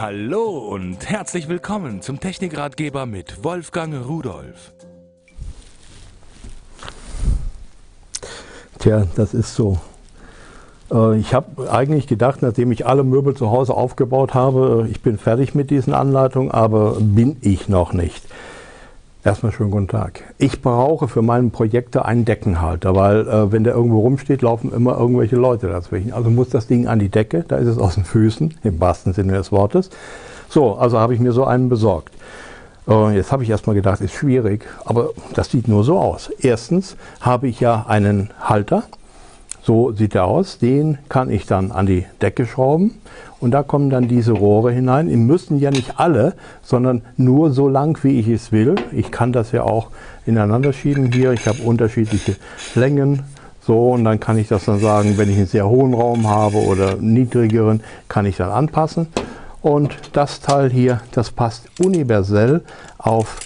Hallo 0.00 0.58
und 0.58 1.10
herzlich 1.10 1.48
willkommen 1.48 2.02
zum 2.02 2.20
Technikratgeber 2.20 3.04
mit 3.04 3.42
Wolfgang 3.42 4.06
Rudolf. 4.06 4.72
Tja, 8.78 9.08
das 9.16 9.34
ist 9.34 9.56
so. 9.56 9.80
Äh, 10.92 11.18
ich 11.18 11.34
habe 11.34 11.68
eigentlich 11.68 12.06
gedacht, 12.06 12.42
nachdem 12.42 12.70
ich 12.70 12.86
alle 12.86 13.02
Möbel 13.02 13.34
zu 13.34 13.50
Hause 13.50 13.74
aufgebaut 13.74 14.34
habe, 14.34 14.86
ich 14.88 15.02
bin 15.02 15.18
fertig 15.18 15.56
mit 15.56 15.68
diesen 15.68 15.92
Anleitungen, 15.92 16.52
aber 16.52 16.98
bin 17.00 17.36
ich 17.40 17.68
noch 17.68 17.92
nicht. 17.92 18.24
Erstmal 19.24 19.50
schönen 19.50 19.72
guten 19.72 19.88
Tag. 19.88 20.22
Ich 20.38 20.62
brauche 20.62 21.08
für 21.08 21.22
meine 21.22 21.50
Projekte 21.50 22.04
einen 22.04 22.24
Deckenhalter, 22.24 22.94
weil 22.94 23.26
äh, 23.26 23.50
wenn 23.50 23.64
der 23.64 23.74
irgendwo 23.74 23.98
rumsteht, 23.98 24.42
laufen 24.42 24.72
immer 24.72 24.96
irgendwelche 24.96 25.34
Leute 25.34 25.66
dazwischen. 25.66 26.12
Also 26.12 26.30
muss 26.30 26.50
das 26.50 26.68
Ding 26.68 26.86
an 26.86 27.00
die 27.00 27.08
Decke, 27.08 27.44
da 27.46 27.56
ist 27.56 27.66
es 27.66 27.78
aus 27.78 27.96
den 27.96 28.04
Füßen, 28.04 28.54
im 28.62 28.80
wahrsten 28.80 29.12
Sinne 29.12 29.32
des 29.32 29.50
Wortes. 29.50 29.90
So, 30.48 30.76
also 30.76 31.00
habe 31.00 31.14
ich 31.14 31.20
mir 31.20 31.32
so 31.32 31.44
einen 31.44 31.68
besorgt. 31.68 32.14
Äh, 32.86 33.16
jetzt 33.16 33.32
habe 33.32 33.42
ich 33.42 33.50
erstmal 33.50 33.74
gedacht, 33.74 34.00
ist 34.00 34.14
schwierig, 34.14 34.64
aber 34.84 35.10
das 35.34 35.50
sieht 35.50 35.66
nur 35.66 35.82
so 35.82 35.98
aus. 35.98 36.30
Erstens 36.38 36.96
habe 37.20 37.48
ich 37.48 37.58
ja 37.58 37.86
einen 37.88 38.30
Halter, 38.40 38.84
so 39.62 39.92
sieht 39.92 40.14
er 40.14 40.24
aus. 40.24 40.58
Den 40.58 40.98
kann 41.08 41.30
ich 41.30 41.46
dann 41.46 41.72
an 41.72 41.86
die 41.86 42.06
Decke 42.22 42.46
schrauben 42.46 42.94
und 43.40 43.52
da 43.52 43.62
kommen 43.62 43.90
dann 43.90 44.08
diese 44.08 44.32
Rohre 44.32 44.72
hinein. 44.72 45.08
Die 45.08 45.16
müssen 45.16 45.58
ja 45.58 45.70
nicht 45.70 45.98
alle, 45.98 46.34
sondern 46.62 47.02
nur 47.16 47.50
so 47.50 47.68
lang, 47.68 47.98
wie 48.02 48.18
ich 48.18 48.28
es 48.28 48.52
will. 48.52 48.74
Ich 48.92 49.10
kann 49.10 49.32
das 49.32 49.52
ja 49.52 49.62
auch 49.62 49.88
ineinander 50.26 50.72
schieben 50.72 51.12
hier. 51.12 51.32
Ich 51.32 51.46
habe 51.46 51.62
unterschiedliche 51.62 52.36
Längen. 52.74 53.22
So, 53.60 53.90
und 53.90 54.04
dann 54.04 54.18
kann 54.18 54.38
ich 54.38 54.48
das 54.48 54.64
dann 54.64 54.80
sagen, 54.80 55.18
wenn 55.18 55.28
ich 55.28 55.36
einen 55.36 55.46
sehr 55.46 55.68
hohen 55.68 55.92
Raum 55.92 56.26
habe 56.26 56.56
oder 56.56 56.96
niedrigeren, 56.96 57.82
kann 58.08 58.24
ich 58.24 58.36
dann 58.36 58.50
anpassen. 58.50 59.08
Und 59.60 59.94
das 60.12 60.40
Teil 60.40 60.70
hier, 60.70 61.02
das 61.12 61.30
passt 61.30 61.68
universell 61.78 62.62
auf 62.96 63.36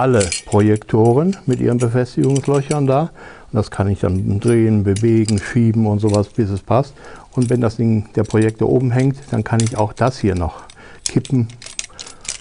alle 0.00 0.30
Projektoren 0.46 1.36
mit 1.44 1.60
ihren 1.60 1.76
Befestigungslöchern 1.76 2.86
da. 2.86 3.10
Und 3.52 3.56
das 3.58 3.70
kann 3.70 3.86
ich 3.86 4.00
dann 4.00 4.40
drehen, 4.40 4.82
bewegen, 4.82 5.38
schieben 5.38 5.86
und 5.86 5.98
sowas, 5.98 6.28
bis 6.28 6.48
es 6.48 6.62
passt. 6.62 6.94
Und 7.32 7.50
wenn 7.50 7.60
das 7.60 7.76
Ding, 7.76 8.08
der 8.16 8.24
Projektor 8.24 8.70
oben 8.70 8.92
hängt, 8.92 9.16
dann 9.30 9.44
kann 9.44 9.60
ich 9.62 9.76
auch 9.76 9.92
das 9.92 10.18
hier 10.18 10.34
noch 10.34 10.62
kippen, 11.04 11.48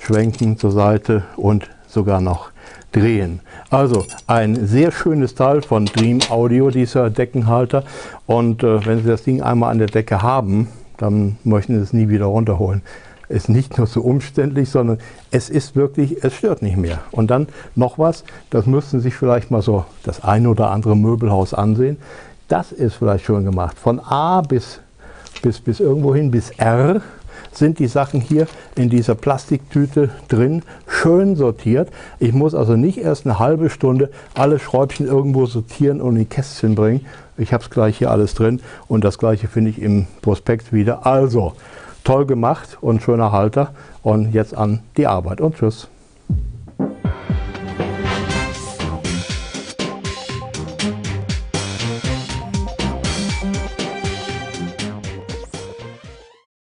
schwenken 0.02 0.58
zur 0.58 0.72
Seite 0.72 1.24
und 1.36 1.70
sogar 1.86 2.22
noch 2.22 2.52
drehen. 2.94 3.42
Also 3.70 4.06
ein 4.26 4.66
sehr 4.66 4.94
schönes 4.94 5.36
Teil 5.36 5.62
von 5.62 5.86
Dream 5.86 6.20
Audio, 6.30 6.70
dieser 6.70 7.10
Deckenhalter. 7.10 7.84
Und 8.26 8.64
äh, 8.64 8.86
wenn 8.86 9.00
Sie 9.00 9.10
das 9.10 9.24
Ding 9.24 9.42
einmal 9.42 9.72
an 9.72 9.80
der 9.80 9.88
Decke 9.88 10.22
haben, 10.22 10.70
dann 10.96 11.36
möchten 11.44 11.76
Sie 11.76 11.82
es 11.82 11.92
nie 11.92 12.08
wieder 12.08 12.26
runterholen 12.26 12.84
ist 13.30 13.48
nicht 13.48 13.78
nur 13.78 13.88
so 13.88 14.02
umständlich, 14.02 14.70
sondern 14.70 15.00
es 15.32 15.50
ist 15.50 15.76
wirklich, 15.76 16.24
es 16.24 16.34
stört 16.34 16.62
nicht 16.62 16.78
mehr. 16.78 17.00
Und 17.12 17.30
dann 17.32 17.48
noch 17.76 18.00
was, 18.00 18.24
das 18.50 18.66
müssten 18.66 19.00
Sie 19.00 19.04
sich 19.04 19.16
vielleicht 19.16 19.52
mal 19.52 19.62
so 19.62 19.86
das 20.04 20.24
ein 20.24 20.48
oder 20.48 20.72
andere 20.72 20.98
Möbelhaus 20.98 21.54
ansehen. 21.54 21.98
Das 22.48 22.72
ist 22.72 22.96
vielleicht 22.96 23.26
schon 23.26 23.46
gemacht. 23.46 23.78
Von 23.78 24.00
A 24.00 24.42
bis, 24.42 24.80
bis, 25.42 25.60
bis 25.60 25.80
irgendwo 25.80 26.16
hin, 26.16 26.32
bis 26.32 26.50
R 26.58 27.02
sind 27.52 27.80
die 27.80 27.88
Sachen 27.88 28.22
hier 28.22 28.48
in 28.76 28.90
dieser 28.90 29.16
Plastiktüte 29.16 30.10
drin, 30.28 30.64
schön 30.88 31.36
sortiert. 31.36 31.90
Ich 32.20 32.34
muss 32.34 32.56
also 32.56 32.76
nicht 32.76 32.98
erst 32.98 33.26
eine 33.26 33.40
halbe 33.40 33.70
Stunde 33.70 34.10
alle 34.34 34.60
Schräubchen 34.60 35.08
irgendwo 35.08 35.46
sortieren 35.46 36.02
und 36.02 36.16
in 36.16 36.30
Kästchen 36.30 36.76
bringen. 36.76 37.06
Ich 37.38 37.54
habe 37.54 37.64
es 37.64 37.70
gleich 37.70 37.98
hier 37.98 38.12
alles 38.12 38.34
drin 38.34 38.62
und 38.88 39.04
das 39.04 39.18
gleiche 39.18 39.48
finde 39.48 39.72
ich 39.72 39.82
im 39.82 40.08
Prospekt 40.22 40.74
wieder. 40.74 41.06
Also, 41.06 41.54
toll 42.10 42.26
gemacht 42.26 42.80
und 42.82 43.04
schöner 43.04 43.32
Halter. 43.32 43.70
Und 44.02 44.34
jetzt 44.34 44.58
an 44.58 44.80
die 44.98 45.06
Arbeit 45.06 45.42
und 45.42 45.56
tschüss. 45.56 45.88